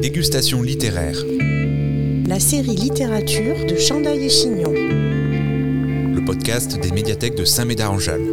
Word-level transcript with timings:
Dégustation 0.00 0.62
littéraire. 0.62 1.18
La 2.26 2.40
série 2.40 2.74
littérature 2.74 3.66
de 3.66 3.76
Chandail 3.76 4.24
et 4.24 4.30
Chignon. 4.30 4.72
Le 4.72 6.24
podcast 6.24 6.80
des 6.80 6.90
médiathèques 6.90 7.34
de 7.34 7.44
Saint-Médard-en-Jalles. 7.44 8.32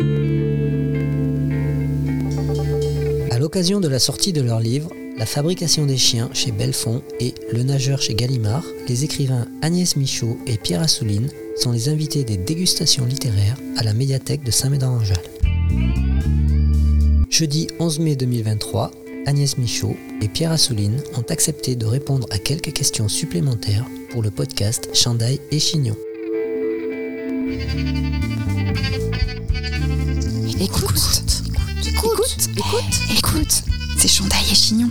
À 3.32 3.38
l'occasion 3.40 3.82
de 3.82 3.90
la 3.90 4.00
sortie 4.00 4.32
de 4.32 4.42
leur 4.42 4.62
livre, 4.62 4.92
La 5.18 5.26
fabrication 5.26 5.86
des 5.86 5.98
chiens 5.98 6.30
chez 6.32 6.52
Belfond 6.52 7.02
et 7.20 7.34
Le 7.52 7.64
nageur 7.64 8.02
chez 8.02 8.14
Gallimard, 8.14 8.64
les 8.88 9.04
écrivains 9.04 9.48
Agnès 9.62 9.98
Michaud 9.98 10.38
et 10.48 10.58
Pierre 10.58 10.82
Assouline 10.82 11.28
sont 11.58 11.74
les 11.74 11.90
invités 11.90 12.24
des 12.24 12.38
dégustations 12.38 13.06
littéraires 13.06 13.58
à 13.76 13.84
la 13.84 13.94
médiathèque 13.94 14.44
de 14.44 14.52
Saint-Médard-en-Jalles. 14.52 15.18
Jeudi 17.30 17.68
11 17.80 18.00
mai 18.00 18.16
2023, 18.16 18.92
Agnès 19.26 19.58
Michaud 19.58 19.98
et 20.22 20.28
Pierre 20.28 20.52
Assouline 20.52 21.02
ont 21.16 21.26
accepté 21.30 21.76
de 21.76 21.86
répondre 21.86 22.28
à 22.32 22.38
quelques 22.38 22.74
questions 22.74 23.08
supplémentaires 23.08 23.86
pour 24.10 24.22
le 24.22 24.32
podcast 24.32 24.90
Chandail 24.94 25.40
et 25.52 25.60
Chignon. 25.60 25.96
Écoute, 30.60 31.24
écoute, 31.88 31.88
écoute, 31.88 32.38
écoute, 32.58 33.18
écoute, 33.18 33.64
c'est 33.98 34.08
Chandail 34.08 34.44
et 34.52 34.56
Chignon. 34.56 34.90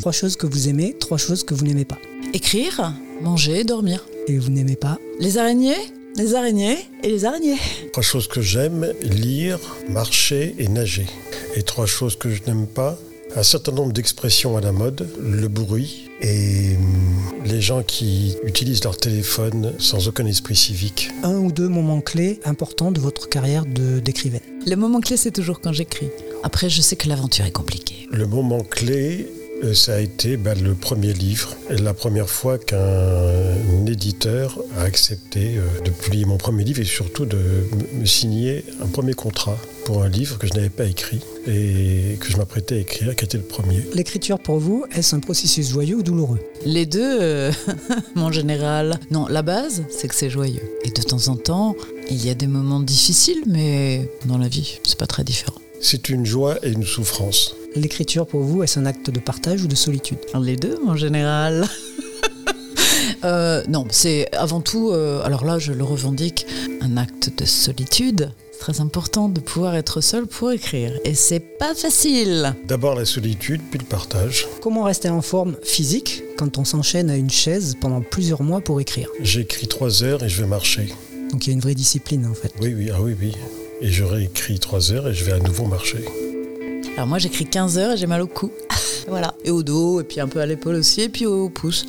Trois 0.00 0.12
choses 0.12 0.36
que 0.36 0.46
vous 0.46 0.68
aimez, 0.68 0.96
trois 0.98 1.18
choses 1.18 1.44
que 1.44 1.54
vous 1.54 1.64
n'aimez 1.64 1.84
pas. 1.84 1.98
Écrire, 2.32 2.94
manger, 3.22 3.64
dormir. 3.64 4.04
Et 4.26 4.38
vous 4.38 4.50
n'aimez 4.50 4.76
pas 4.76 4.98
Les 5.20 5.36
araignées, 5.38 5.92
les 6.16 6.34
araignées 6.34 6.78
et 7.02 7.08
les 7.08 7.24
araignées. 7.24 7.58
Trois 7.92 8.02
choses 8.02 8.28
que 8.28 8.40
j'aime, 8.40 8.92
lire, 9.02 9.58
marcher 9.88 10.54
et 10.58 10.68
nager. 10.68 11.06
Et 11.56 11.62
trois 11.62 11.86
choses 11.86 12.16
que 12.16 12.30
je 12.30 12.42
n'aime 12.46 12.66
pas, 12.66 12.98
un 13.36 13.42
certain 13.42 13.72
nombre 13.72 13.92
d'expressions 13.92 14.56
à 14.56 14.60
la 14.60 14.72
mode, 14.72 15.08
le 15.20 15.48
bruit 15.48 16.10
et 16.20 16.76
hum, 16.76 17.44
les 17.44 17.60
gens 17.60 17.82
qui 17.82 18.36
utilisent 18.44 18.84
leur 18.84 18.96
téléphone 18.96 19.72
sans 19.78 20.06
aucun 20.08 20.26
esprit 20.26 20.54
civique. 20.54 21.10
Un 21.24 21.38
ou 21.38 21.50
deux 21.50 21.68
moments 21.68 22.00
clés 22.00 22.40
importants 22.44 22.92
de 22.92 23.00
votre 23.00 23.28
carrière 23.28 23.64
d'écrivaine. 23.66 24.40
Le 24.66 24.76
moment 24.76 25.00
clé, 25.00 25.16
c'est 25.16 25.32
toujours 25.32 25.60
quand 25.60 25.72
j'écris. 25.72 26.08
Après, 26.44 26.70
je 26.70 26.80
sais 26.80 26.96
que 26.96 27.08
l'aventure 27.08 27.44
est 27.44 27.52
compliquée. 27.52 28.08
Le 28.12 28.26
moment 28.26 28.62
clé, 28.62 29.26
ça 29.72 29.94
a 29.94 30.00
été 30.00 30.36
bah, 30.36 30.54
le 30.54 30.74
premier 30.74 31.12
livre, 31.14 31.54
et 31.70 31.76
la 31.76 31.94
première 31.94 32.28
fois 32.28 32.58
qu'un 32.58 33.86
éditeur 33.86 34.58
a 34.76 34.82
accepté 34.82 35.56
euh, 35.56 35.80
de 35.84 35.90
publier 35.90 36.24
mon 36.26 36.36
premier 36.36 36.64
livre 36.64 36.80
et 36.80 36.84
surtout 36.84 37.24
de 37.24 37.36
me- 37.36 38.00
me 38.00 38.04
signer 38.06 38.64
un 38.82 38.86
premier 38.86 39.14
contrat 39.14 39.56
pour 39.84 40.02
un 40.02 40.08
livre 40.08 40.38
que 40.38 40.46
je 40.46 40.54
n'avais 40.54 40.68
pas 40.70 40.84
écrit 40.86 41.20
et 41.46 42.16
que 42.18 42.30
je 42.30 42.36
m'apprêtais 42.36 42.74
à 42.76 42.78
écrire, 42.78 43.14
qui 43.14 43.24
était 43.24 43.36
le 43.36 43.44
premier. 43.44 43.82
L'écriture 43.94 44.38
pour 44.38 44.58
vous, 44.58 44.84
est-ce 44.94 45.14
un 45.14 45.20
processus 45.20 45.68
joyeux 45.70 45.96
ou 45.96 46.02
douloureux? 46.02 46.40
Les 46.64 46.86
deux, 46.86 47.18
euh, 47.20 47.52
en 48.16 48.32
général. 48.32 48.98
Non, 49.10 49.26
la 49.28 49.42
base, 49.42 49.84
c'est 49.90 50.08
que 50.08 50.14
c'est 50.14 50.30
joyeux. 50.30 50.62
Et 50.84 50.90
de 50.90 51.02
temps 51.02 51.28
en 51.28 51.36
temps, 51.36 51.76
il 52.10 52.24
y 52.24 52.30
a 52.30 52.34
des 52.34 52.46
moments 52.46 52.80
difficiles, 52.80 53.42
mais 53.46 54.08
dans 54.24 54.38
la 54.38 54.48
vie, 54.48 54.78
c'est 54.84 54.98
pas 54.98 55.06
très 55.06 55.22
différent. 55.24 55.56
C'est 55.80 56.08
une 56.08 56.24
joie 56.24 56.56
et 56.62 56.70
une 56.70 56.84
souffrance. 56.84 57.54
L'écriture 57.76 58.26
pour 58.26 58.42
vous, 58.42 58.62
est-ce 58.62 58.78
un 58.78 58.86
acte 58.86 59.10
de 59.10 59.18
partage 59.18 59.62
ou 59.62 59.66
de 59.66 59.74
solitude? 59.74 60.18
Les 60.40 60.56
deux, 60.56 60.78
en 60.86 60.96
général. 60.96 61.66
Euh, 63.22 63.62
non, 63.68 63.86
c'est 63.90 64.28
avant 64.34 64.60
tout, 64.60 64.90
euh, 64.90 65.22
alors 65.24 65.46
là, 65.46 65.58
je 65.58 65.72
le 65.72 65.82
revendique, 65.82 66.46
un 66.82 66.98
acte 66.98 67.32
de 67.38 67.46
solitude. 67.46 68.30
C'est 68.52 68.58
très 68.58 68.80
important 68.82 69.30
de 69.30 69.40
pouvoir 69.40 69.76
être 69.76 70.02
seul 70.02 70.26
pour 70.26 70.52
écrire. 70.52 70.92
Et 71.04 71.14
c'est 71.14 71.40
pas 71.40 71.74
facile. 71.74 72.54
D'abord 72.66 72.94
la 72.94 73.06
solitude, 73.06 73.62
puis 73.70 73.78
le 73.78 73.86
partage. 73.86 74.46
Comment 74.60 74.82
rester 74.84 75.08
en 75.08 75.22
forme 75.22 75.56
physique 75.62 76.22
quand 76.36 76.58
on 76.58 76.66
s'enchaîne 76.66 77.08
à 77.08 77.16
une 77.16 77.30
chaise 77.30 77.76
pendant 77.80 78.02
plusieurs 78.02 78.42
mois 78.42 78.60
pour 78.60 78.78
écrire? 78.80 79.08
J'écris 79.20 79.68
trois 79.68 80.02
heures 80.02 80.22
et 80.22 80.28
je 80.28 80.42
vais 80.42 80.48
marcher. 80.48 80.92
Donc 81.30 81.46
il 81.46 81.50
y 81.50 81.52
a 81.52 81.54
une 81.54 81.60
vraie 81.60 81.74
discipline 81.74 82.26
en 82.26 82.34
fait. 82.34 82.52
Oui, 82.60 82.74
oui, 82.76 82.90
ah 82.92 83.00
oui, 83.00 83.16
oui. 83.18 83.32
Et 83.80 83.90
je 83.90 84.04
réécris 84.04 84.58
trois 84.58 84.92
heures 84.92 85.08
et 85.08 85.14
je 85.14 85.24
vais 85.24 85.32
à 85.32 85.38
nouveau 85.38 85.64
marcher. 85.64 86.04
Alors 86.96 87.08
moi, 87.08 87.18
j'écris 87.18 87.46
15 87.46 87.78
heures 87.78 87.92
et 87.92 87.96
j'ai 87.96 88.06
mal 88.06 88.22
au 88.22 88.26
cou. 88.26 88.52
voilà. 89.08 89.34
Et 89.44 89.50
au 89.50 89.62
dos, 89.62 90.00
et 90.00 90.04
puis 90.04 90.20
un 90.20 90.28
peu 90.28 90.40
à 90.40 90.46
l'épaule 90.46 90.76
aussi, 90.76 91.02
et 91.02 91.08
puis 91.08 91.26
au 91.26 91.48
pouce. 91.50 91.84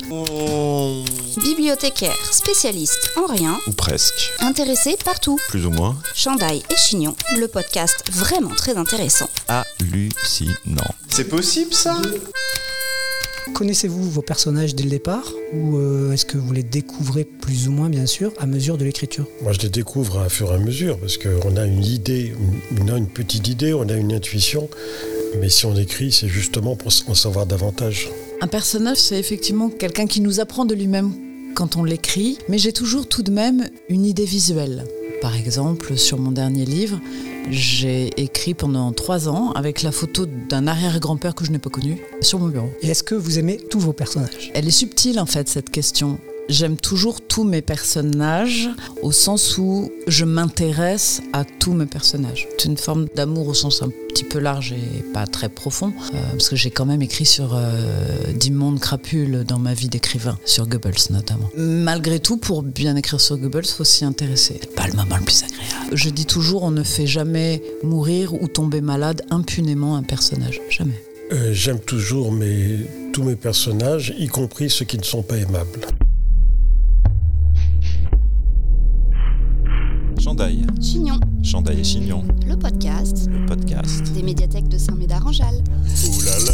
Bibliothécaire, 1.42 2.16
spécialiste 2.32 3.12
en 3.16 3.26
rien, 3.26 3.56
Ou 3.68 3.72
presque. 3.72 4.32
intéressé 4.40 4.96
partout. 5.04 5.38
Plus 5.48 5.64
ou 5.66 5.70
moins. 5.70 5.96
Chandail 6.14 6.62
et 6.70 6.76
Chignon, 6.76 7.14
le 7.38 7.46
podcast 7.46 8.02
vraiment 8.12 8.54
très 8.54 8.76
intéressant. 8.76 9.28
Hallucinant. 9.48 10.94
C'est 11.08 11.28
possible 11.28 11.72
ça? 11.72 11.96
Connaissez-vous 13.54 14.10
vos 14.10 14.22
personnages 14.22 14.74
dès 14.74 14.84
le 14.84 14.90
départ 14.90 15.32
ou 15.54 15.76
euh, 15.78 16.12
est-ce 16.12 16.26
que 16.26 16.36
vous 16.36 16.52
les 16.52 16.62
découvrez 16.62 17.24
plus 17.24 17.68
ou 17.68 17.72
moins 17.72 17.88
bien 17.88 18.06
sûr 18.06 18.32
à 18.38 18.46
mesure 18.46 18.76
de 18.76 18.84
l'écriture? 18.84 19.26
Moi, 19.42 19.52
je 19.52 19.60
les 19.60 19.68
découvre 19.68 20.18
à 20.18 20.28
fur 20.28 20.50
et 20.52 20.54
à 20.54 20.58
mesure 20.58 20.98
parce 20.98 21.16
qu'on 21.16 21.56
a 21.56 21.64
une 21.64 21.84
idée, 21.84 22.34
on 22.80 22.88
a 22.88 22.98
une 22.98 23.08
petite 23.08 23.48
idée, 23.48 23.72
on 23.72 23.88
a 23.88 23.94
une 23.94 24.12
intuition. 24.12 24.68
Mais 25.40 25.48
si 25.48 25.66
on 25.66 25.76
écrit, 25.76 26.12
c'est 26.12 26.28
justement 26.28 26.76
pour 26.76 26.92
en 27.08 27.14
savoir 27.14 27.46
davantage. 27.46 28.08
Un 28.40 28.48
personnage, 28.48 28.98
c'est 28.98 29.18
effectivement 29.18 29.70
quelqu'un 29.70 30.06
qui 30.06 30.20
nous 30.20 30.40
apprend 30.40 30.64
de 30.64 30.74
lui-même 30.74 31.12
quand 31.54 31.76
on 31.76 31.84
l'écrit, 31.84 32.38
mais 32.48 32.58
j'ai 32.58 32.72
toujours 32.72 33.08
tout 33.08 33.22
de 33.22 33.30
même 33.30 33.70
une 33.88 34.04
idée 34.04 34.26
visuelle. 34.26 34.84
Par 35.22 35.34
exemple, 35.34 35.96
sur 35.96 36.18
mon 36.18 36.30
dernier 36.30 36.66
livre, 36.66 37.00
j'ai 37.50 38.10
écrit 38.20 38.54
pendant 38.54 38.92
trois 38.92 39.28
ans 39.28 39.52
avec 39.52 39.82
la 39.82 39.92
photo 39.92 40.26
d'un 40.26 40.66
arrière-grand-père 40.66 41.34
que 41.34 41.44
je 41.44 41.52
n'ai 41.52 41.58
pas 41.58 41.70
connu 41.70 41.98
sur 42.20 42.38
mon 42.38 42.48
bureau. 42.48 42.70
Et 42.82 42.88
est-ce 42.88 43.02
que 43.02 43.14
vous 43.14 43.38
aimez 43.38 43.58
tous 43.70 43.80
vos 43.80 43.92
personnages? 43.92 44.50
Elle 44.54 44.66
est 44.66 44.72
subtile 44.72 45.20
en 45.20 45.26
fait 45.26 45.48
cette 45.48 45.70
question. 45.70 46.18
J'aime 46.48 46.76
toujours 46.76 47.20
tous 47.20 47.42
mes 47.42 47.62
personnages 47.62 48.70
au 49.02 49.10
sens 49.10 49.58
où 49.58 49.90
je 50.06 50.24
m'intéresse 50.24 51.20
à 51.32 51.44
tous 51.44 51.72
mes 51.72 51.86
personnages. 51.86 52.46
C'est 52.56 52.66
une 52.66 52.76
forme 52.76 53.06
d'amour 53.16 53.48
au 53.48 53.54
sens 53.54 53.82
un 53.82 53.90
petit 54.16 54.24
peu 54.24 54.38
large 54.38 54.72
et 54.72 55.02
pas 55.12 55.26
très 55.26 55.50
profond, 55.50 55.92
euh, 56.14 56.18
parce 56.30 56.48
que 56.48 56.56
j'ai 56.56 56.70
quand 56.70 56.86
même 56.86 57.02
écrit 57.02 57.26
sur 57.26 57.54
euh, 57.54 58.32
d'immondes 58.32 58.80
crapules 58.80 59.44
dans 59.44 59.58
ma 59.58 59.74
vie 59.74 59.90
d'écrivain, 59.90 60.38
sur 60.46 60.66
Goebbels 60.66 61.10
notamment. 61.10 61.50
Malgré 61.54 62.18
tout, 62.18 62.38
pour 62.38 62.62
bien 62.62 62.96
écrire 62.96 63.20
sur 63.20 63.36
Goebbels, 63.36 63.66
faut 63.66 63.84
s'y 63.84 64.06
intéresser. 64.06 64.58
C'est 64.62 64.74
pas 64.74 64.86
le 64.86 64.94
moment 64.94 65.18
le 65.18 65.24
plus 65.24 65.42
agréable. 65.42 65.94
Je 65.94 66.08
dis 66.08 66.24
toujours, 66.24 66.62
on 66.62 66.70
ne 66.70 66.82
fait 66.82 67.06
jamais 67.06 67.62
mourir 67.82 68.32
ou 68.32 68.48
tomber 68.48 68.80
malade 68.80 69.20
impunément 69.28 69.96
un 69.96 70.02
personnage. 70.02 70.62
Jamais. 70.70 70.98
Euh, 71.32 71.52
J'aime 71.52 71.80
toujours 71.80 72.32
mes, 72.32 72.86
tous 73.12 73.22
mes 73.22 73.36
personnages, 73.36 74.14
y 74.18 74.28
compris 74.28 74.70
ceux 74.70 74.86
qui 74.86 74.96
ne 74.96 75.04
sont 75.04 75.22
pas 75.22 75.36
aimables. 75.36 75.80
Chandail. 80.18 80.66
Chignon, 80.80 81.20
Chandail 81.46 81.78
et 81.78 81.84
Chignon. 81.84 82.24
le 82.44 82.56
podcast 82.56 83.28
Le 83.30 83.46
podcast. 83.46 84.02
des 84.14 84.22
médiathèques 84.24 84.68
de 84.68 84.78
Saint-Médard-en-Jalles. 84.78 85.62
Ouh 86.08 86.24
là 86.24 86.32
là 86.44 86.52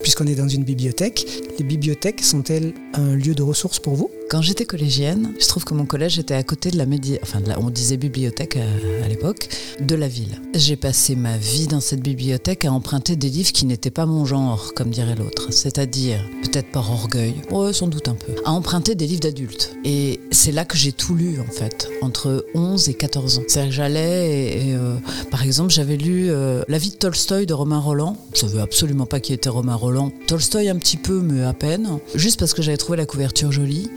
Puisqu'on 0.00 0.26
est 0.28 0.36
dans 0.36 0.46
une 0.46 0.62
bibliothèque, 0.62 1.26
les 1.58 1.64
bibliothèques 1.64 2.22
sont-elles 2.22 2.74
un 2.94 3.16
lieu 3.16 3.34
de 3.34 3.42
ressources 3.42 3.80
pour 3.80 3.96
vous? 3.96 4.08
Quand 4.28 4.42
j'étais 4.42 4.64
collégienne, 4.64 5.32
je 5.38 5.46
trouve 5.46 5.64
que 5.64 5.72
mon 5.72 5.86
collège 5.86 6.18
était 6.18 6.34
à 6.34 6.42
côté 6.42 6.72
de 6.72 6.76
la 6.76 6.84
médi... 6.84 7.16
enfin 7.22 7.40
on 7.58 7.70
disait 7.70 7.96
bibliothèque 7.96 8.56
à, 8.56 9.04
à 9.04 9.08
l'époque, 9.08 9.48
de 9.80 9.94
la 9.94 10.08
ville. 10.08 10.40
J'ai 10.52 10.74
passé 10.74 11.14
ma 11.14 11.36
vie 11.36 11.68
dans 11.68 11.78
cette 11.78 12.00
bibliothèque 12.00 12.64
à 12.64 12.72
emprunter 12.72 13.14
des 13.14 13.28
livres 13.28 13.52
qui 13.52 13.66
n'étaient 13.66 13.90
pas 13.90 14.04
mon 14.04 14.24
genre, 14.24 14.74
comme 14.74 14.90
dirait 14.90 15.14
l'autre. 15.14 15.52
C'est-à-dire, 15.52 16.18
peut-être 16.42 16.72
par 16.72 16.90
orgueil, 16.90 17.36
ouais, 17.52 17.72
sans 17.72 17.86
doute 17.86 18.08
un 18.08 18.14
peu, 18.14 18.32
à 18.44 18.50
emprunter 18.50 18.96
des 18.96 19.06
livres 19.06 19.20
d'adultes. 19.20 19.76
Et 19.84 20.18
c'est 20.32 20.50
là 20.50 20.64
que 20.64 20.76
j'ai 20.76 20.90
tout 20.90 21.14
lu 21.14 21.38
en 21.38 21.52
fait, 21.52 21.88
entre 22.02 22.44
11 22.54 22.88
et 22.88 22.94
14 22.94 23.38
ans. 23.38 23.42
C'est-à-dire 23.46 23.70
que 23.70 23.76
j'allais 23.76 24.70
et, 24.70 24.74
euh, 24.74 24.96
par 25.30 25.44
exemple, 25.44 25.72
j'avais 25.72 25.96
lu 25.96 26.30
euh, 26.30 26.64
La 26.66 26.78
vie 26.78 26.90
de 26.90 26.96
Tolstoï 26.96 27.46
de 27.46 27.54
Romain 27.54 27.78
Roland. 27.78 28.16
Je 28.34 28.40
savais 28.40 28.60
absolument 28.60 29.06
pas 29.06 29.20
qui 29.20 29.32
était 29.32 29.50
Romain 29.50 29.76
Roland. 29.76 30.10
Tolstoï 30.26 30.68
un 30.68 30.76
petit 30.78 30.96
peu, 30.96 31.20
mais 31.20 31.44
à 31.44 31.52
peine. 31.52 32.00
Juste 32.16 32.40
parce 32.40 32.54
que 32.54 32.62
j'avais 32.62 32.76
trouvé 32.76 32.96
la 32.96 33.06
couverture 33.06 33.52
jolie. 33.52 33.88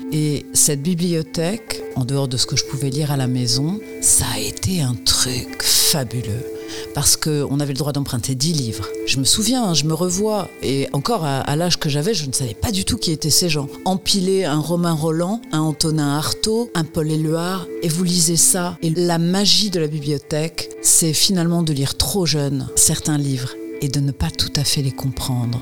Cette 0.54 0.82
bibliothèque, 0.82 1.82
en 1.96 2.06
dehors 2.06 2.28
de 2.28 2.38
ce 2.38 2.46
que 2.46 2.56
je 2.56 2.66
pouvais 2.66 2.90
lire 2.90 3.12
à 3.12 3.18
la 3.18 3.28
maison, 3.28 3.80
ça 4.02 4.26
a 4.34 4.40
été 4.40 4.82
un 4.82 4.96
truc 5.06 5.62
fabuleux. 5.62 6.46
Parce 6.94 7.18
qu'on 7.18 7.60
avait 7.60 7.74
le 7.74 7.80
droit 7.80 7.92
d'emprunter 7.92 8.36
10 8.36 8.54
livres. 8.54 8.88
Je 9.08 9.20
me 9.20 9.24
souviens, 9.24 9.64
hein, 9.64 9.74
je 9.74 9.86
me 9.86 9.94
revois, 9.94 10.50
et 10.62 10.88
encore 10.94 11.26
à, 11.26 11.40
à 11.40 11.56
l'âge 11.56 11.78
que 11.78 11.90
j'avais, 11.90 12.14
je 12.14 12.28
ne 12.28 12.34
savais 12.34 12.54
pas 12.54 12.72
du 12.72 12.86
tout 12.86 12.98
qui 12.98 13.12
étaient 13.12 13.30
ces 13.30 13.50
gens. 13.50 13.68
Empiler 13.86 14.46
un 14.46 14.60
Romain 14.60 14.94
Roland, 14.94 15.42
un 15.52 15.60
Antonin 15.60 16.18
Artaud, 16.18 16.70
un 16.76 16.84
Paul 16.84 17.12
Éluard, 17.12 17.68
et 17.82 17.88
vous 17.88 18.04
lisez 18.04 18.38
ça. 18.38 18.78
Et 18.82 18.90
la 18.92 19.18
magie 19.18 19.70
de 19.70 19.80
la 19.80 19.88
bibliothèque, 19.88 20.70
c'est 20.82 21.14
finalement 21.14 21.64
de 21.64 21.74
lire 21.74 21.98
trop 21.98 22.26
jeune 22.26 22.68
certains 22.76 23.18
livres 23.18 23.54
et 23.82 23.88
de 23.88 24.00
ne 24.00 24.12
pas 24.12 24.30
tout 24.30 24.54
à 24.56 24.64
fait 24.64 24.82
les 24.82 24.92
comprendre. 24.92 25.60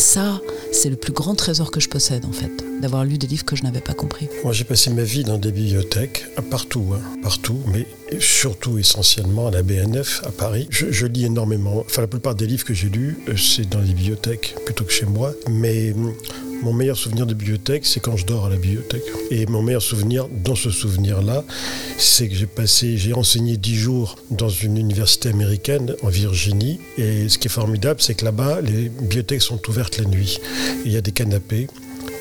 Ça, 0.00 0.40
c'est 0.72 0.88
le 0.88 0.96
plus 0.96 1.12
grand 1.12 1.34
trésor 1.34 1.70
que 1.70 1.78
je 1.78 1.88
possède 1.88 2.24
en 2.24 2.32
fait, 2.32 2.50
d'avoir 2.80 3.04
lu 3.04 3.18
des 3.18 3.26
livres 3.26 3.44
que 3.44 3.54
je 3.54 3.62
n'avais 3.64 3.82
pas 3.82 3.92
compris. 3.92 4.28
Moi, 4.42 4.52
j'ai 4.52 4.64
passé 4.64 4.90
ma 4.90 5.02
vie 5.02 5.24
dans 5.24 5.36
des 5.36 5.52
bibliothèques, 5.52 6.24
partout, 6.50 6.86
hein, 6.94 7.00
partout, 7.22 7.58
mais 7.66 7.86
surtout 8.18 8.78
essentiellement 8.78 9.48
à 9.48 9.50
la 9.50 9.62
BNF 9.62 10.22
à 10.24 10.30
Paris. 10.30 10.66
Je, 10.70 11.06
lis 11.06 11.26
énormément. 11.26 11.84
Enfin, 11.86 12.00
la 12.00 12.08
plupart 12.08 12.34
des 12.34 12.46
livres 12.46 12.64
que 12.64 12.72
j'ai 12.72 12.88
lus, 12.88 13.18
euh, 13.28 13.36
c'est 13.36 13.68
dans 13.68 13.80
les 13.80 13.92
bibliothèques 13.92 14.54
plutôt 14.64 14.84
que 14.84 14.92
chez 14.92 15.06
moi. 15.06 15.34
Mais 15.48 15.92
hum, 15.92 16.14
mon 16.62 16.72
meilleur 16.72 16.96
souvenir 16.96 17.26
de 17.26 17.34
bibliothèque, 17.34 17.86
c'est 17.86 18.00
quand 18.00 18.16
je 18.16 18.26
dors 18.26 18.46
à 18.46 18.50
la 18.50 18.56
bibliothèque. 18.56 19.02
Et 19.30 19.46
mon 19.46 19.62
meilleur 19.62 19.82
souvenir 19.82 20.28
dans 20.44 20.54
ce 20.54 20.70
souvenir-là, 20.70 21.44
c'est 21.96 22.28
que 22.28 22.34
j'ai 22.34 22.46
passé, 22.46 22.96
j'ai 22.96 23.12
enseigné 23.14 23.56
dix 23.56 23.76
jours 23.76 24.16
dans 24.30 24.48
une 24.48 24.76
université 24.76 25.28
américaine 25.28 25.94
en 26.02 26.08
Virginie. 26.08 26.80
Et 26.98 27.28
ce 27.28 27.38
qui 27.38 27.48
est 27.48 27.50
formidable, 27.50 28.00
c'est 28.00 28.14
que 28.14 28.24
là-bas, 28.24 28.60
les 28.60 28.88
bibliothèques 28.88 29.42
sont 29.42 29.60
ouvertes 29.68 29.98
la 29.98 30.04
nuit. 30.04 30.38
Il 30.84 30.92
y 30.92 30.96
a 30.96 31.00
des 31.00 31.12
canapés. 31.12 31.68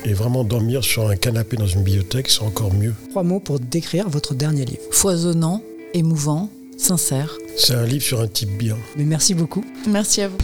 Et 0.06 0.13
vraiment 0.13 0.45
dormir 0.45 0.81
sur 0.81 1.09
un 1.09 1.18
canapé 1.18 1.57
dans 1.57 1.68
une 1.68 1.83
bibliothèque, 1.83 2.30
c'est 2.30 2.42
encore 2.42 2.74
mieux. 2.74 2.94
Trois 3.09 3.24
mots 3.24 3.42
pour 3.42 3.59
décrire 3.59 4.07
votre 4.07 4.33
dernier 4.33 4.63
livre. 4.63 4.81
Foisonnant, 4.92 5.62
émouvant, 5.94 6.50
sincère. 6.77 7.35
C'est 7.57 7.74
un 7.74 7.85
livre 7.85 8.03
sur 8.03 8.21
un 8.21 8.27
type 8.27 8.57
bien. 8.57 8.77
Mais 8.95 9.03
merci 9.03 9.33
beaucoup. 9.33 9.65
Merci 9.88 10.21
à 10.21 10.30
vous. 10.30 10.38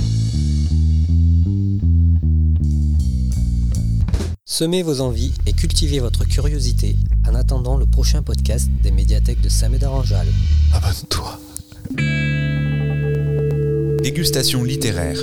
Semez 4.47 4.83
vos 4.83 5.01
envies 5.01 5.33
et 5.47 5.53
cultivez 5.53 5.99
votre 5.99 6.23
curiosité 6.23 6.95
en 7.27 7.33
attendant 7.33 7.77
le 7.77 7.87
prochain 7.87 8.21
podcast 8.21 8.69
des 8.83 8.91
médiathèques 8.91 9.41
de 9.41 9.49
Saint-Médard-en-Jalles. 9.49 10.31
Abonne-toi. 10.71 11.39
Dégustation 14.03 14.63
littéraire. 14.63 15.17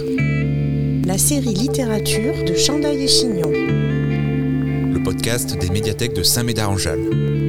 La 1.06 1.18
série 1.18 1.54
littérature 1.54 2.34
de 2.44 2.56
Chandaille 2.56 3.04
et 3.04 3.08
Chignon. 3.08 3.52
Le 3.52 5.00
podcast 5.04 5.56
des 5.56 5.70
médiathèques 5.70 6.16
de 6.16 6.24
Saint-Médard-en-Jalles. 6.24 7.41